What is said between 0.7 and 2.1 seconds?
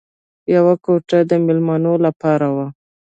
کوټه د مېلمنو